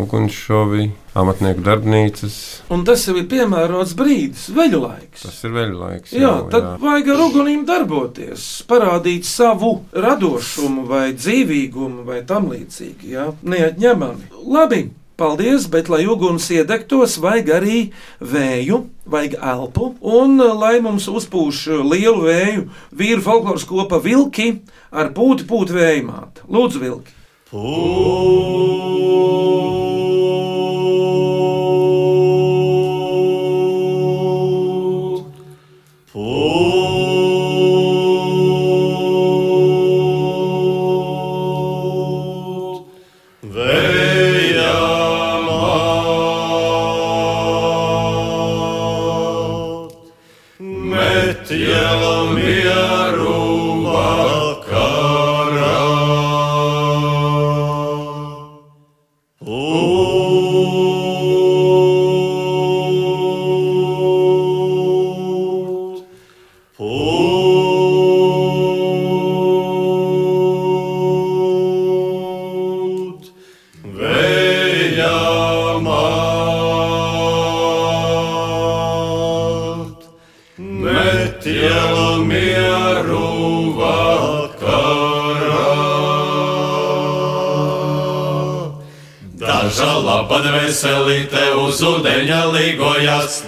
[0.00, 2.36] ugunsšovi, amatnieku darbnīcas.
[2.74, 5.24] Un tas jau ir piemērots brīdis, veļu laiks.
[5.26, 6.14] Tas ir veļu laiks.
[6.14, 6.72] Jā, jā tad jā.
[6.82, 13.14] vajag ar ugunīm darboties, parādīt savu radošumu, vai dzīvīgumu, vai tam līdzīgi.
[13.14, 14.30] Jā, neatņemami.
[14.44, 14.84] Labi.
[15.14, 17.76] Paldies, bet, lai uguns iedegtos, vajag arī
[18.18, 25.46] vēju, vajag elpu, un lai mums uzpūš lielu vēju, vīru folkloras kopa vilki ar pūti
[25.46, 26.42] pūti vējmāt.
[26.50, 27.14] Lūdzu, vilki!
[27.54, 29.83] Pū!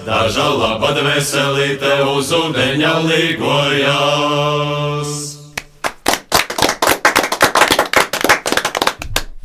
[0.06, 5.12] Daža laba dvēselīte uz ūdeņa līgojas.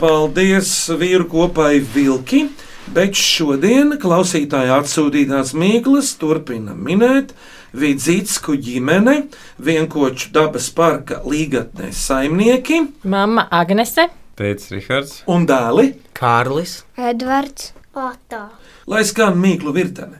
[0.02, 2.50] Paldies vīru kopai Vilki,
[2.92, 7.34] bet šodien klausītāja atsūtītās mīklas turpina minēt
[7.72, 9.30] Vidzītsku ģimene,
[9.64, 15.22] vienkoču dabas parka līgatnes saimnieki, Mama Agnese, Tētis Rihards.
[15.32, 18.61] Un dēli Kārlis, Edvards, Oto.
[18.90, 20.18] Lai skan mīklu virtene.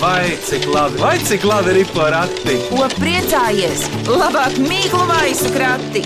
[0.00, 2.58] Vai cik labi, vai cik labi ir porakti?
[2.70, 3.86] Ko priecājies?
[4.06, 6.04] Labāk mīklu maisu krati!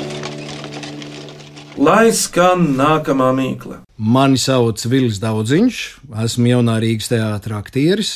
[1.81, 3.81] Lai skan nākamā mīkla.
[3.97, 5.79] Mani sauc Vils Daudziņš,
[6.25, 8.11] esmu jaunā Rīgas teātris aktieris,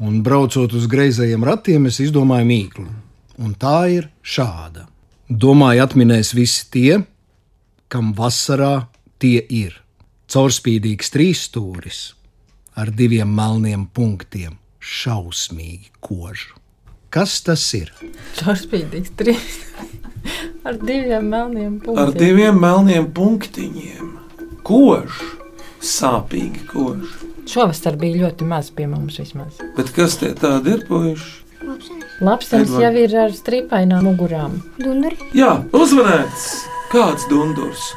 [0.00, 2.86] un braucot uz greizajiem ratiem, es izdomāju mīklu.
[3.40, 4.86] Un tā ir šāda.
[5.28, 7.02] Domāju, atminēs visi tie,
[7.88, 8.86] kam vasarā
[9.20, 9.76] tie ir.
[10.30, 12.00] Caurspīdīgs trīsstūris
[12.80, 16.56] ar diviem melniem punktiem, šausmīgi kožu.
[17.12, 17.90] Kas tas ir?
[18.38, 19.58] Caurspīdīgs trīs.
[20.64, 22.00] Ar diviem melniem punktiem.
[22.00, 24.14] Ar diviem melniem punktiņiem.
[24.64, 25.20] Kožs,
[25.84, 27.18] sāpīgi kožs.
[27.50, 29.58] Šovasar bija ļoti maz pie mums vismaz.
[29.76, 31.38] Bet kas tie tādi ir, puiši?
[32.20, 32.84] Labstenis Edvard.
[32.84, 34.60] jau ir ar stripainām mugurām.
[34.80, 35.18] Dunduri.
[35.36, 36.46] Jā, uzmanīts!
[36.92, 37.90] Kāds dundurs?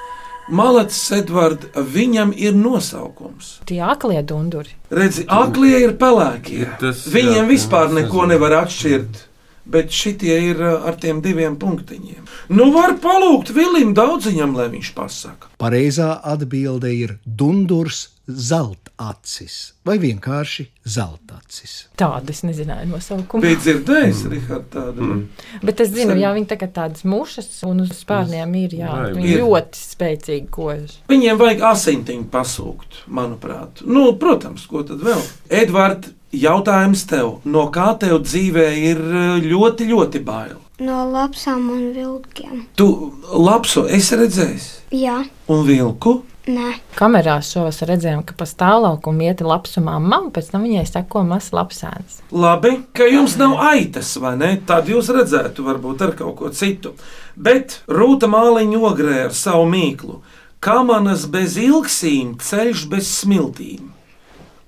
[0.51, 3.59] Malacis Edvards, viņam ir nosaukums.
[3.69, 4.73] Tie aklie dunduri.
[4.91, 6.65] Redzi, aklie ir pelēkie.
[6.81, 9.21] Tas, Viņiem jā, vispār jā, neko nevar atšķirt.
[9.65, 12.25] Bet šitie ir uh, ar tiem diviem punktiņiem.
[12.51, 15.53] Nu, var palūgt Vilim daudziņam, lai viņš pasaka.
[15.61, 21.73] Pareizā atbilde ir dundurs zeltacis vai vienkārši zeltacis.
[21.99, 23.43] Tādu es nezināju nosaukumu.
[23.43, 25.03] Bija dzirdējis, Rihard, tādu.
[25.03, 25.43] Mm.
[25.67, 29.33] Bet es zinu, jā, viņi tagad tādas mušas un uz spārniem ir, jā, Vai, viņi
[29.33, 29.43] ir.
[29.43, 30.99] ļoti spēcīgi koži.
[31.11, 33.83] Viņiem vajag asintiņu pasūkt, manuprāt.
[33.87, 35.23] Nu, protams, ko tad vēl?
[35.63, 40.59] Edvards, jautājums tev, no kā tev dzīvē ir uh, ļoti, ļoti bail?
[40.83, 42.65] No lapsām un vilkiem.
[42.75, 42.87] Tu
[43.31, 45.21] lapso esi redzējis Jā,
[45.53, 46.23] un vilku?
[46.49, 46.73] nē.
[46.97, 52.17] Kamerās šovasar redzējām, ka pa stāvlaukumu iet lapsumā mamma, pēc tam viņai seko mazs lapsēns.
[52.35, 54.49] Labi, ka jums nav aitas, vai ne?
[54.67, 56.95] Tad jūs redzētu, varbūt ar kaut ko citu.
[57.35, 60.19] Bet rūta māliņa ogrē ar savu mīklu.
[60.63, 63.91] Kamanas bez ilgsīm, ceļš bez smiltīm.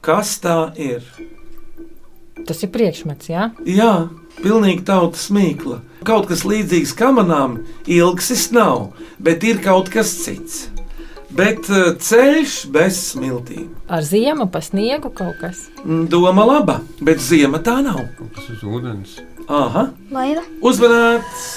[0.05, 1.03] Kas tā ir?
[2.45, 3.49] Tas ir priekšmets, jā?
[3.65, 4.07] Jā,
[4.43, 5.79] pilnīgi tautas mīkla.
[6.05, 8.91] Kaut kas līdzīgs kamanām, ilgsis nav,
[9.23, 10.65] bet ir kaut kas cits.
[11.35, 13.71] Bet eh, ceļš bez smiltīm.
[13.91, 15.65] Ar ziemu pa sniegu kaut kas.
[15.83, 18.03] Mm, Doma laba, bet ziema tā nav.
[18.35, 19.17] Tas ir ūdens.
[19.51, 20.41] Aha, Laiva.
[20.65, 21.47] uzmanīts!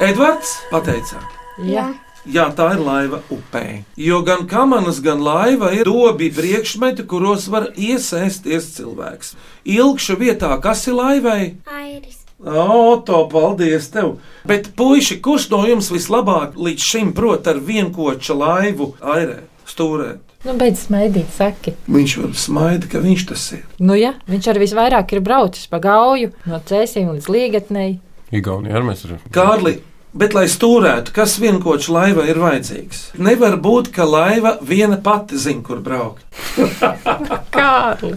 [0.00, 1.20] Edvards pateicā.
[1.60, 1.84] Jā.
[1.84, 1.86] Jā,
[2.26, 3.82] tā ir laiva upē.
[3.96, 9.34] Jo gan kamanas, gan laiva ir dobi priekšmeti, kuros var iesaisties cilvēks.
[9.64, 11.56] Ilgšu vietā, kas ir laivai?
[11.66, 12.20] Airis.
[12.40, 14.16] O, to paldies tev!
[14.48, 20.24] Bet, puiši, kurš no jums vislabāk līdz šim prot ar vienkoča laivu airēt, stūrēt?
[20.48, 21.74] Nu, beidz smaidīt, saki.
[21.84, 23.66] Viņš var smaidīt, ka viņš tas ir.
[23.76, 27.90] Nu, jā, viņš arī visvairāk ir braucis pa gauju, no cēsīm līdz līgatnei.
[28.32, 29.20] Igaunijā arī mēs varam.
[29.36, 29.74] Kārli,
[30.14, 33.04] bet, lai stūrētu, kas vienkoča laiva ir vajadzīgs?
[33.18, 36.24] Nevar būt, ka laiva viena pati zina, kur braukt.
[37.54, 38.16] Kārli!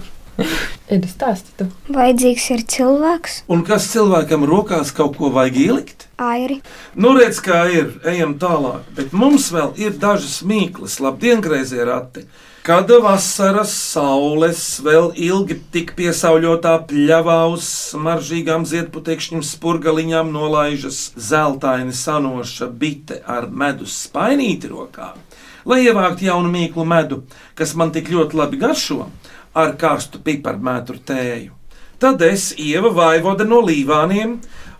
[0.89, 1.67] Ir stāsti tu.
[1.93, 6.07] Vajadzīgs ir cilvēks, Un kas cilvēkam rokās kaut ko vajag ielikt?
[6.23, 6.59] airi.
[6.95, 8.85] Nu, redz, kā ir, ejam tālāk.
[8.97, 12.25] Bet mums vēl ir dažas mīklas, labdien, grazē rati.
[12.63, 22.69] Kad vasaras saules vēl ilgi tik piesauļotā pļavā uz smaržīgām ziedputekšņiem spurgaliņām nolaižas zeltaini sanoša
[22.71, 25.09] bite ar medus spainīti rokā,
[25.67, 27.19] lai ievāktu jaunu mīklu medu,
[27.59, 29.09] kas man tik ļoti labi garšo,
[29.51, 31.51] ar karstu piparmētru tēju.
[31.99, 34.37] Tad es, Ieva Vaivode no Līvāniem,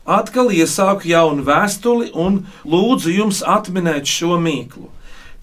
[0.08, 4.88] atkal iesāku jaunu vēstuli un lūdzu jums atminēt šo mīklu.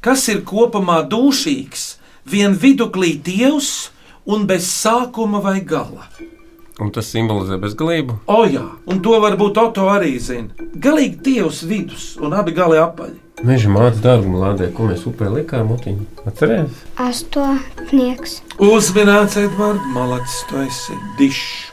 [0.00, 3.90] Kas ir kopumā dūšīgs, vien viduklī dievs
[4.26, 6.08] un bez sākuma vai gala?
[6.80, 8.22] Un tas simbolizē bezgalību.
[8.32, 10.54] O jā, un to varbūt Oto arī zina.
[10.80, 13.18] Galīgi dievs vidus un abi gali apaļi.
[13.44, 16.04] Meža māte dārguma lādē, ko mēs upē likām, mutiņu.
[16.28, 16.82] Atcerēties?
[17.00, 18.40] Astotnieks.
[18.60, 21.69] Uzminēts Edvards Malacis, tu esi dišs.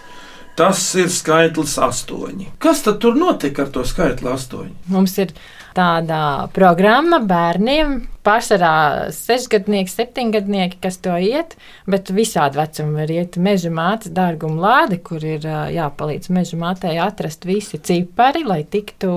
[0.57, 2.47] Tas ir skaitlis astoņi.
[2.63, 4.73] Kas tad tur notika ar to skaitli astoņi?
[4.89, 5.33] Mums ir
[5.77, 7.91] tāda programma bērniem,
[8.25, 8.71] pārsvarā
[9.13, 11.53] sešgadnieki, septiņgadnieki, kas to iet,
[11.85, 13.37] bet visādi vecumi var iet.
[13.37, 19.13] Meža mātes dārguma lāde, kur ir jāpalīdz meža mātei atrast visi cipari, lai tiktu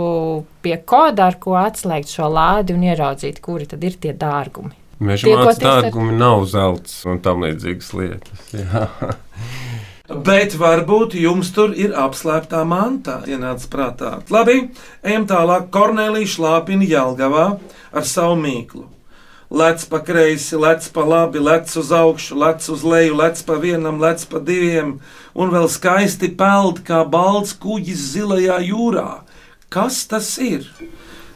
[0.61, 4.77] pie koda, ar ko atslēgt šo lādi un ieraudzīt, kuri tad ir tie dārgumi.
[5.01, 8.47] Meža Tiekoties māte ar- dārgumi nav zelts un tam līdzīgas lietas.
[8.61, 8.85] Jā.
[10.11, 14.09] Bet varbūt jums tur ir apslēptā mantā, ienāca prātā.
[14.27, 14.57] Labi,
[15.07, 15.69] ejam tālāk.
[15.71, 17.45] Kornelija šlāpina Jelgavā
[17.95, 18.89] ar savu mīklu.
[19.55, 24.03] Lec pa kreisi, lec pa labi, lec uz augšu, lec uz leju, lec pa vienam,
[24.03, 24.97] lec pa diviem,
[25.35, 29.09] un vēl skaisti peld kā balts kuģis zilajā jūrā.
[29.71, 30.67] Kas tas ir?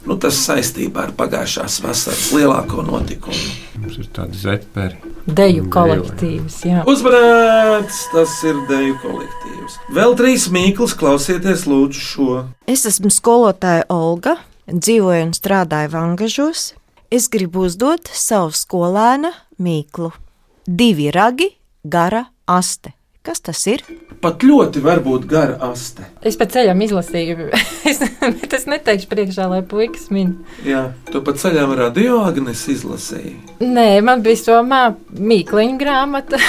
[0.05, 3.53] Nu, tas saistībā ar pagājušās vasaras lielāko notikumu.
[3.81, 4.99] Mums ir tādi zeperi.
[5.25, 6.83] Deju kolektīvs, jā.
[6.89, 9.79] Uzmanīts, tas ir deju kolektīvs.
[9.97, 12.35] Vēl trīs mīklas, klausieties, lūdzu, šo.
[12.69, 14.37] Es esmu skolotāja Olga,
[14.69, 16.67] dzīvoju un strādāju Vangažos.
[17.09, 19.33] Es gribu uzdot savu skolēnu
[19.65, 20.13] mīklu.
[20.69, 21.49] Divi ragi,
[21.85, 22.93] gara aste.
[23.25, 23.81] Kas tas ir?
[24.21, 26.05] Pat ļoti var būt gara aste.
[26.21, 27.47] Es pēc ceļam izlasīju,
[27.91, 30.35] es, bet es neteikšu priekšā, lai puikas min.
[30.69, 33.39] Jā, tu pa ceļam radio Agnes izlasīji.
[33.65, 34.83] Nē, man bija somā
[35.17, 36.43] mīkliņa grāmata.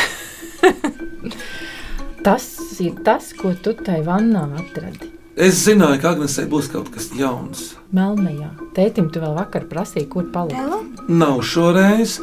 [2.27, 2.51] tas
[2.83, 5.14] ir tas, ko tu tai vannā atradi.
[5.35, 7.73] Es zināju, ka Agnesē būs kaut kas jauns.
[7.95, 8.53] Melnajā.
[8.75, 10.77] Tētim, tu vēl vakar prasīji, kur palika.
[11.11, 12.13] Nav šoreiz.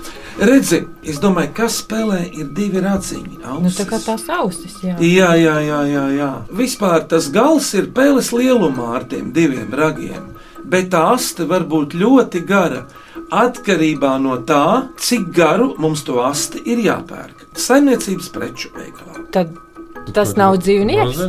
[0.40, 3.42] Redzi, es domāju, kas spēlē ir divi raciņi.
[3.44, 4.96] Nu, tā kā tās ausis, jā.
[4.96, 6.30] Jā, jā, jā, jā, jā.
[6.56, 10.30] Vispār tas gals ir pēles lielumā ar tiem diviem ragiem,
[10.64, 12.86] bet tā aste var būt ļoti gara.
[13.32, 17.44] Atkarībā no tā, cik garu mums to asti ir jāpērk.
[17.60, 19.26] Saimniecības preču veikalā.
[19.36, 19.52] Tad
[20.14, 21.22] tas nav dzīvnieks.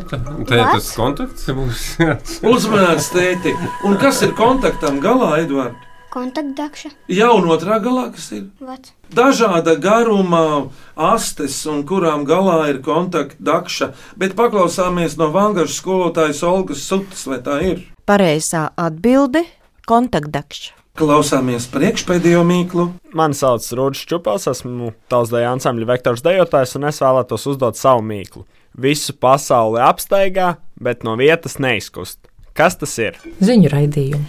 [0.49, 1.87] Tas kontakts būs.
[2.53, 3.55] Uzmanīts, tēti.
[3.87, 5.89] Un kas ir kontaktam galā, Edvards?
[6.13, 6.91] Kontaktdakša.
[7.09, 8.43] Jā, un otrā galā kas ir?
[8.61, 8.91] Vats.
[9.17, 13.87] Dažāda garuma astes, un kurām galā ir kontaktdakša,
[14.21, 17.83] bet paklausāmies no vangažas skolotājas Olgas Sutas, vai tā ir?
[18.05, 19.41] Pareizā atbilde-
[19.89, 20.77] kontaktdakša.
[20.93, 22.91] Klausāmies priekšpēdējo mīklu.
[23.17, 28.45] Mani sauc Rudžs Čupels, esmu Tausdeja ansambļa vektors dejotājs, un es vēlētos uzdot savu mīklu.
[28.73, 32.19] Visu pasauli apstaigā, bet no vietas neizkust.
[32.57, 33.17] Kas tas ir?
[33.41, 34.25] Ziņu raidījumu.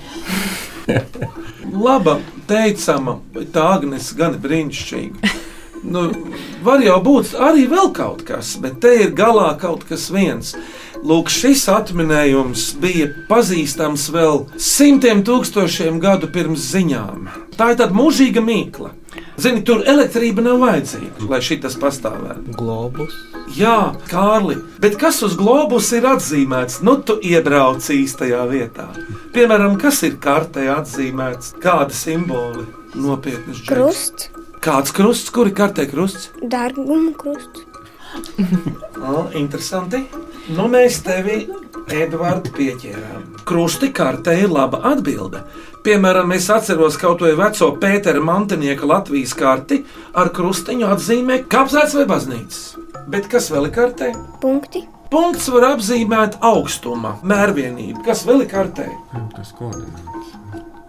[1.84, 3.18] Laba, teicama,
[3.52, 5.32] tā Agnēs gan brīnišķīga.
[5.84, 6.06] Nu,
[6.64, 10.54] var jau būt arī vēl kaut kas, bet te ir galā kaut kas viens.
[11.04, 17.26] Lūk, šis atminējums bija pazīstams vēl simtiem tūkstošiem gadu pirms ziņām.
[17.58, 18.94] Tā ir tāda mūžīga mīkla.
[19.36, 22.54] Zini, tur elektrība nav vajadzīga, lai šis pastāvētu.
[22.56, 23.12] Globus.
[23.58, 26.80] Jā, Kārli, bet kas uz globus ir atzīmēts?
[26.86, 28.88] Nu, tu iebrauc īstajā vietā.
[29.36, 31.52] Piemēram, kas ir kartē atzīmēts?
[31.62, 32.64] Kādi simboli?
[32.94, 33.60] Nopietnas.
[33.68, 34.30] Krusts,
[34.64, 36.30] Kāds krusts, kur ir kartē krusts?
[36.40, 37.66] dārguma krusts.
[39.04, 39.98] O, interesanti.
[40.56, 41.42] Nu, mēs tevi,
[41.92, 43.24] Edvards, pieķērām.
[43.44, 45.42] Krusti kartē ir laba atbilde.
[45.84, 49.82] Piemēram, es atceros kaut vai veco Pētera Mantinieka Latvijas karti
[50.16, 52.62] ar krustiņu atzīmē kapsēts vai baznīcas.
[53.12, 54.10] Bet kas vēl ir kartē?
[54.40, 54.86] Punkti.
[55.12, 58.88] Punkts var apzīmēt augstuma, mērvienību, kas vēl ir kartē.
[59.36, 60.23] Tas koordināts.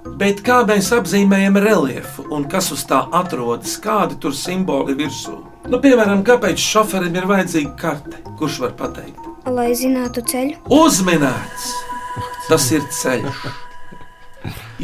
[0.05, 5.39] Bet kā mēs apzīmējam reliefu un kas uz tā atrodas, kādi tur simboli virsū?
[5.65, 8.19] Nu, piemēram, kāpēc šoferim ir vajadzīga karte?
[8.37, 9.25] Kurš var pateikt?
[9.49, 10.59] Lai zinātu ceļu.
[10.69, 11.71] Uzminēts!
[12.45, 13.45] Tas ir ceļš.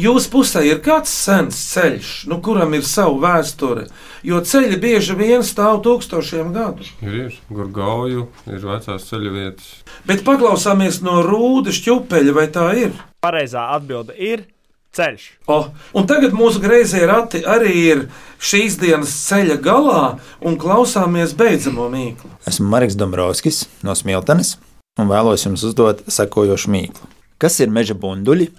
[0.02, 3.84] Jūsu pusē ir kāds sens ceļš, nu, kuram ir sava vēsture,
[4.26, 6.88] jo ceļi bieži vien stāv tūkstošiem gadu.
[7.04, 9.70] Ir, gurgauju, ir vecās ceļu vietas.
[10.08, 12.96] Bet paklausāmies no rūdas ķupeļa, vai tā ir?
[13.22, 14.48] Pareizā atbilde ir
[14.96, 15.22] ceļš.
[15.48, 15.58] O,
[15.96, 18.02] un tagad mūsu grazējie rati arī ir
[18.42, 20.02] šīs dienas ceļa galā,
[20.44, 22.30] un klausāmies beidzamo mīklu.
[22.50, 24.56] Esmu Marks Dombrovskis no Smiltenes
[25.00, 27.08] un vēlos jums uzdot sekojošu mīklu.
[27.40, 28.50] Kas ir meža bunduļi?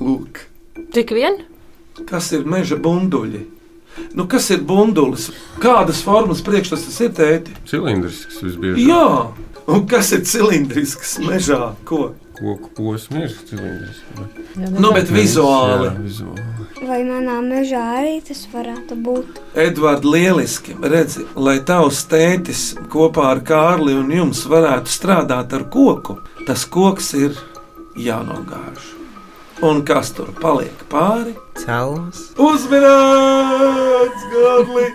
[0.00, 0.46] Lūk,
[0.94, 1.42] Tik vien?
[2.08, 3.44] kas ir meža bunduļi?
[4.18, 5.28] Nu, kas ir bundulis?
[5.62, 7.52] Kādas formas priekšstats ir tēti?
[7.70, 8.80] Cilindrisks visbiežāk.
[8.82, 11.76] Jā, un kas ir cilindrisks mežā?
[11.86, 12.08] Ko?
[12.34, 14.00] Koku posms ir cilindrisks.
[14.74, 15.86] Nu, bet vizuāli.
[15.86, 16.66] Jā, vizuāli.
[16.84, 19.38] Vai manā mežā arī tas varētu būt?
[19.54, 26.18] Edvards, lieliski redzi, lai tavs tētis kopā ar Kārli un jums varētu strādāt ar koku,
[26.48, 27.38] tas koks ir
[27.96, 28.90] jānogāž.
[29.64, 31.36] Un kas tur paliek pāri?
[31.62, 32.18] Celms.
[32.42, 34.88] Uzmanīts, Gārli!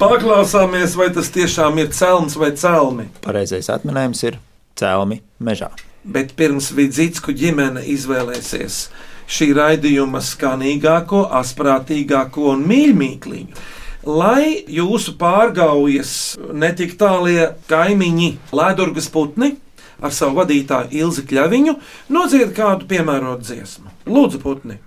[0.00, 3.10] Paklausāmies, vai tas tiešām ir celms vai celmi.
[3.26, 4.40] Pareizais atminējums ir
[4.80, 5.70] cēlmi mežā.
[6.06, 8.86] Bet pirms Vidzītsku ģimene izvēlēsies
[9.26, 13.64] šī raidījuma skanīgāko, asprātīgāko un mīļākliņu.
[14.06, 19.56] Lai jūsu pārgaujas netik tālie kaimiņi, Lēdurgas putni
[19.98, 21.78] ar savu vadītāju Ilzi Kļaviņu,
[22.14, 23.90] nodzied kādu piemērotu dziesmu.
[24.06, 24.78] Lūdzu, putni!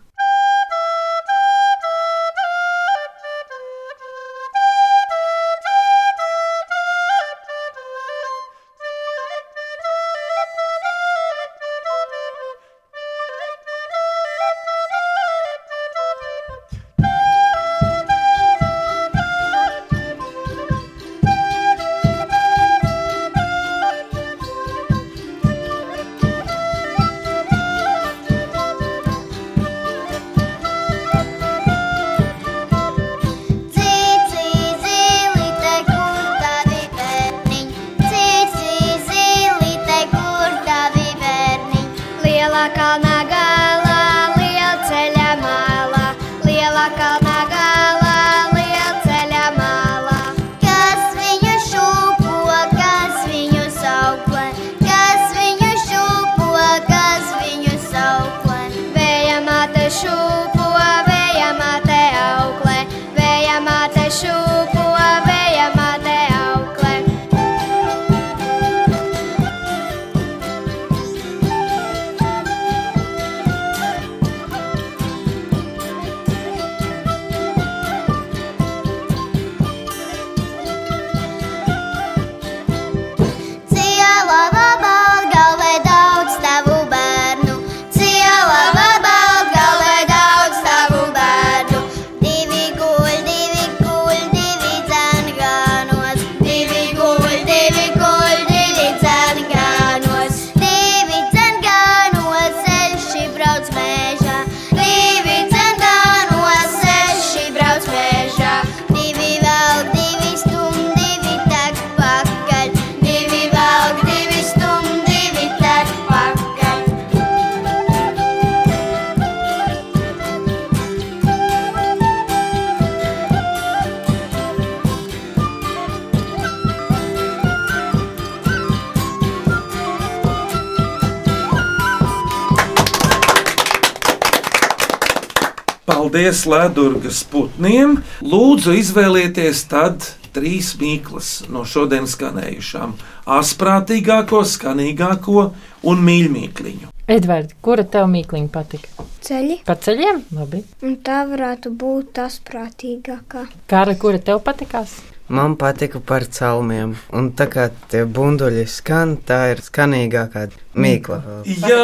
[135.90, 137.96] Paldies Ledurgas putniem!
[138.22, 142.94] Lūdzu, izvēlieties tad trīs mīklas no šodienas skanējušām-
[143.40, 145.48] asprātīgāko, skanīgāko
[145.90, 146.92] un mīļākliņu.
[147.10, 149.08] Edvards, kura tev mīkliņa patika?
[149.26, 149.64] Ceļi.
[149.66, 150.22] Par ceļiem?
[150.38, 150.62] Labi.
[150.86, 153.48] Un tā varētu būt tas prātīgākā.
[153.68, 155.00] Kāra, kura tev patikās?
[155.30, 161.20] Man patika par celmiem, un tā kā tie bunduļi skan, tā ir skanīgākā mīkla.
[161.46, 161.84] Jā,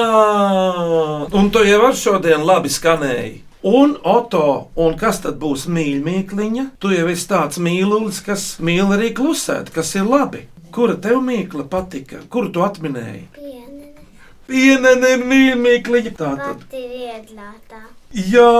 [1.34, 3.45] un tu jau ar šodien labi skanēji.
[3.66, 6.68] Un Oto, un kas tad būs mīļākliņa?
[6.78, 10.44] Tu jau esi tāds mīlulis, kas mīl arī klusēt, kas ir labi.
[10.76, 12.22] Kura tev mīkla patika?
[12.30, 13.24] Kuru tu atminēji?
[14.46, 16.14] Pienene ir mīļākliņa.
[16.14, 16.62] Tā tad.
[16.62, 17.82] Pati vieglākā.
[18.14, 18.54] Jā,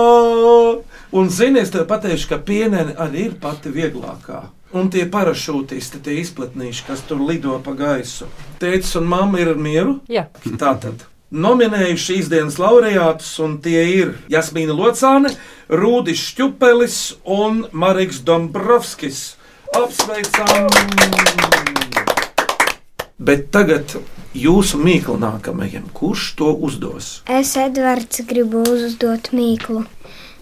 [1.14, 4.42] un zini, es tev pateikšu, ka pienene arī ir pati vieglākā.
[4.74, 8.26] Un tie parašūtisti, tie izplatnīši, kas tur lido pa gaisu.
[8.58, 10.00] Tētis un mamma ir mieru?
[10.10, 10.26] Jā.
[10.58, 11.06] Tā tad.
[11.34, 15.32] Nominējuši šīs dienas laureātus, un tie ir Jasmīna Locāne,
[15.66, 19.34] Rūdis Šķupelis un Marks Dombrovskis.
[19.74, 20.70] Apsveicam!
[23.18, 23.96] Bet tagad
[24.38, 27.10] jūsu mīklu nākamajam, kurš to uzdos?
[27.26, 29.82] Es, Edvards, gribu uzdot mīklu.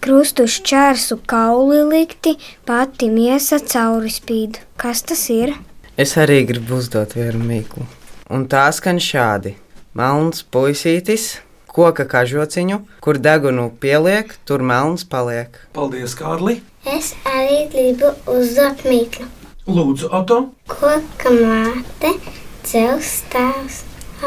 [0.05, 2.37] Krustušu čērsu kauli likti,
[2.69, 4.61] pati miesa cauri spīd.
[4.77, 5.57] Kas tas ir?
[5.97, 7.89] Es arī gribu uzdot vienu mīklu.
[8.29, 9.57] Un tā skan šādi:
[9.95, 11.37] Melns puisītis,
[11.71, 15.55] koka kažociņu, kur degunu pieliek, tur melns paliek.
[15.71, 16.57] Paldies, Kārli!
[16.83, 19.29] Es arī gribu uzdot mīklu.
[19.71, 20.41] Lūdzu, Oto!
[20.67, 22.11] Koka māte,
[22.67, 23.79] cels tēvs,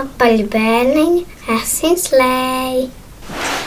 [0.06, 1.22] apaļ bērniņa,
[1.58, 2.88] asins lēja.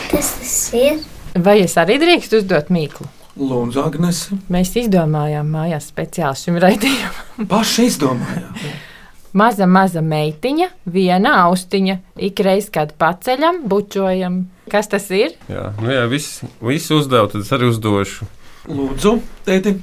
[0.09, 1.01] Kas tas ir?
[1.37, 3.11] Vai es arī drīkstu uzdot mīklu?
[3.37, 4.41] Lūdzu, Agnese.
[4.49, 7.45] Mēs izdomājām mājās speciāli šim raidījumam.
[7.53, 8.57] Paši izdomājām.
[9.31, 11.95] Maza, maza meitiņa, viena austiņa,
[12.27, 14.41] ikreiz, kad paceļam, bučojam.
[14.71, 15.37] Kas tas ir?
[15.51, 18.27] Jā, nu jā viss, viss uzdevu, tad es arī uzdošu.
[18.67, 19.13] Lūdzu,
[19.47, 19.77] tēti.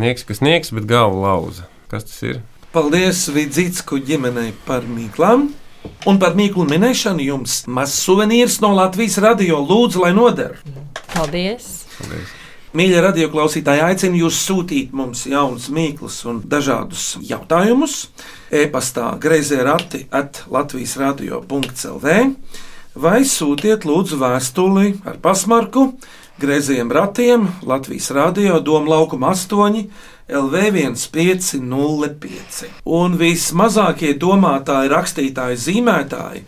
[0.00, 1.68] Nieks, kas nieks, bet galva lauza.
[1.92, 2.40] Kas tas ir?
[2.74, 5.50] Paldies Vidzītsku ģimenei par mīklām.
[6.08, 10.56] Un par mīklu minēšanu jums mazs suvenīrs no Latvijas radio lūdzu, lai noder.
[11.12, 11.84] Paldies!
[11.98, 12.32] Paldies.
[12.74, 18.08] Mīļie radioklausītāji, aicinu jūs sūtīt mums jaunus mīklus un dažādus jautājumus.
[18.50, 22.16] E-pastā grazē rati at Latvijas radio.clv
[22.94, 25.92] vai sūtiet lūdzu vēstuli ar pasmarku
[26.42, 29.86] Grēzījiem ratiem Latvijas radio Doma laukuma 8
[30.34, 32.66] LV1505.
[32.90, 36.42] Un vismazākie domātāji, rakstītāji, zīmētāji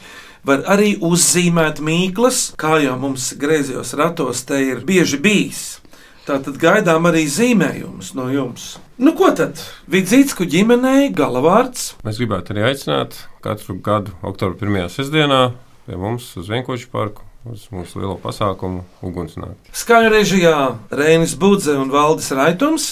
[0.47, 5.86] var arī uzzīmēt mīklas, kā jau mums griezījos ratos te ir bieži bijis.
[6.27, 8.63] Tātad gaidām arī zīmējumus no jums.
[8.99, 9.61] Nu, ko tad?
[9.87, 11.93] Vidzītsku ģimenei galavārds.
[12.03, 13.15] Mēs gribētu arī aicināt
[13.45, 15.53] katru gadu, oktobra pirmajā sestdienā,
[15.87, 19.71] pie mums uz Vienkoču parku, uz mūsu lielo pasākumu Ugunsnākt.
[19.71, 20.57] Skaņu režijā
[20.91, 22.89] Rēnis Budze un Valdis Raitums.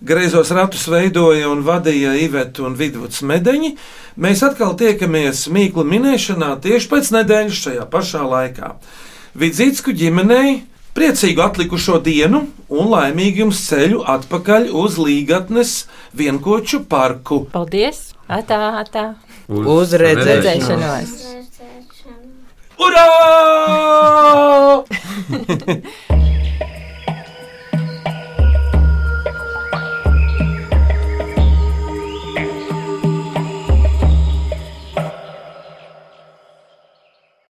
[0.00, 3.74] Greizos ratus veidoja un vadīja Iveta un Vidvuds Medeņi.
[4.16, 8.72] Mēs atkal tiekamies mīklu minēšanā tieši pēc nedēļas šajā pašā laikā.
[9.36, 10.62] Vidzītsku ģimenei
[10.98, 15.70] priecīgu atlikušo dienu un laimīgu jums ceļu atpakaļ uz Līgatnes
[16.18, 17.38] vienkoču parku.
[17.54, 17.98] Paldies!
[18.26, 19.04] Atā, atā!
[19.48, 20.26] Uz redzēšanos.
[20.26, 21.10] redzēšanos.
[21.38, 22.18] Redzēšanos.
[22.88, 23.06] Urā!